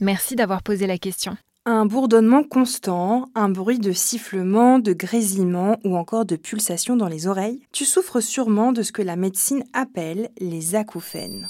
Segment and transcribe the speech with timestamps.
[0.00, 1.36] Merci d'avoir posé la question.
[1.66, 7.26] Un bourdonnement constant, un bruit de sifflement, de grésillement ou encore de pulsation dans les
[7.26, 11.48] oreilles, tu souffres sûrement de ce que la médecine appelle les acouphènes.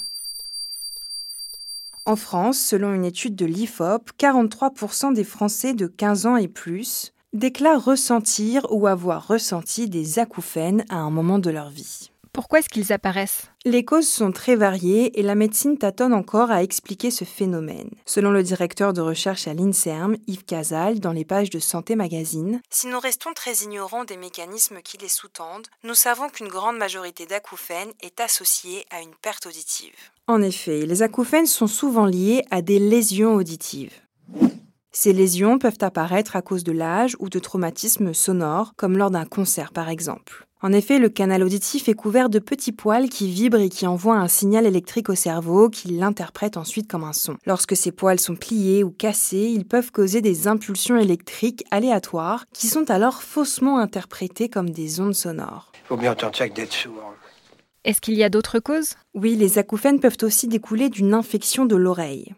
[2.05, 7.11] En France, selon une étude de l'IFOP, 43% des Français de 15 ans et plus
[7.33, 12.11] déclarent ressentir ou avoir ressenti des acouphènes à un moment de leur vie.
[12.35, 13.49] Pourquoi est-ce qu'ils apparaissent?
[13.63, 17.89] Les causes sont très variées et la médecine tâtonne encore à expliquer ce phénomène.
[18.05, 22.59] Selon le directeur de recherche à l'INSERM, Yves Casal, dans les pages de Santé Magazine,
[22.69, 27.25] si nous restons très ignorants des mécanismes qui les sous-tendent, nous savons qu'une grande majorité
[27.25, 29.95] d'acouphènes est associée à une perte auditive.
[30.27, 33.93] En effet, les acouphènes sont souvent liés à des lésions auditives.
[34.97, 39.25] Ces lésions peuvent apparaître à cause de l'âge ou de traumatismes sonores, comme lors d'un
[39.25, 40.47] concert par exemple.
[40.61, 44.15] En effet, le canal auditif est couvert de petits poils qui vibrent et qui envoient
[44.15, 47.35] un signal électrique au cerveau qui l'interprète ensuite comme un son.
[47.45, 52.67] Lorsque ces poils sont pliés ou cassés, ils peuvent causer des impulsions électriques aléatoires qui
[52.67, 55.73] sont alors faussement interprétées comme des ondes sonores.
[55.89, 57.15] Faut bien entendre ça que d'être sourd.
[57.83, 58.95] Est-ce qu'il y a d'autres causes?
[59.13, 62.33] Oui, les acouphènes peuvent aussi découler d'une infection de l'oreille,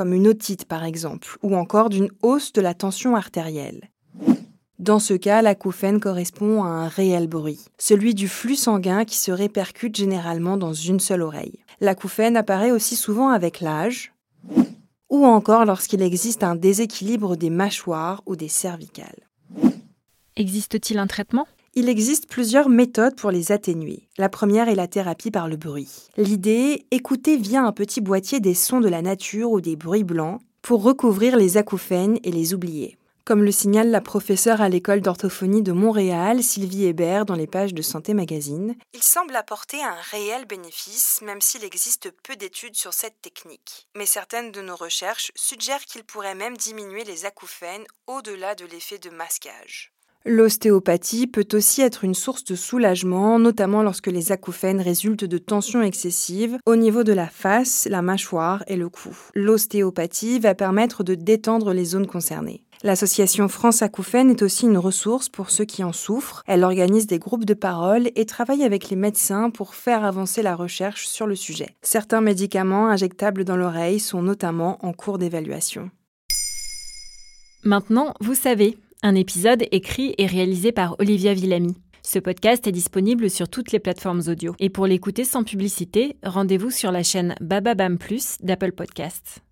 [0.00, 3.90] comme une otite par exemple, ou encore d'une hausse de la tension artérielle.
[4.78, 9.30] Dans ce cas, l'acouphène correspond à un réel bruit, celui du flux sanguin qui se
[9.30, 11.58] répercute généralement dans une seule oreille.
[11.82, 14.14] L'acouphène apparaît aussi souvent avec l'âge,
[15.10, 19.28] ou encore lorsqu'il existe un déséquilibre des mâchoires ou des cervicales.
[20.34, 21.46] Existe-t-il un traitement?
[21.74, 24.08] Il existe plusieurs méthodes pour les atténuer.
[24.18, 26.08] La première est la thérapie par le bruit.
[26.16, 30.40] L'idée, écouter via un petit boîtier des sons de la nature ou des bruits blancs
[30.62, 32.98] pour recouvrir les acouphènes et les oublier.
[33.24, 37.72] Comme le signale la professeure à l'école d'orthophonie de Montréal, Sylvie Hébert, dans les pages
[37.72, 42.92] de Santé Magazine, il semble apporter un réel bénéfice, même s'il existe peu d'études sur
[42.92, 43.86] cette technique.
[43.96, 48.98] Mais certaines de nos recherches suggèrent qu'il pourrait même diminuer les acouphènes au-delà de l'effet
[48.98, 49.92] de masquage.
[50.26, 55.80] L'ostéopathie peut aussi être une source de soulagement, notamment lorsque les acouphènes résultent de tensions
[55.80, 59.16] excessives au niveau de la face, la mâchoire et le cou.
[59.34, 62.64] L'ostéopathie va permettre de détendre les zones concernées.
[62.82, 66.42] L'association France Acouphènes est aussi une ressource pour ceux qui en souffrent.
[66.46, 70.54] Elle organise des groupes de parole et travaille avec les médecins pour faire avancer la
[70.54, 71.76] recherche sur le sujet.
[71.80, 75.90] Certains médicaments injectables dans l'oreille sont notamment en cours d'évaluation.
[77.64, 81.76] Maintenant, vous savez, un épisode écrit et réalisé par Olivia Villamy.
[82.02, 84.54] Ce podcast est disponible sur toutes les plateformes audio.
[84.58, 89.42] Et pour l'écouter sans publicité, rendez-vous sur la chaîne Bababam Plus d'Apple Podcasts.